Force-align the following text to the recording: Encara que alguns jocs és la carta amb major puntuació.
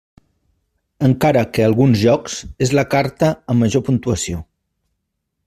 Encara 1.07 1.43
que 1.57 1.65
alguns 1.67 2.01
jocs 2.05 2.39
és 2.67 2.73
la 2.79 2.87
carta 2.95 3.31
amb 3.35 3.67
major 3.67 3.85
puntuació. 3.91 4.43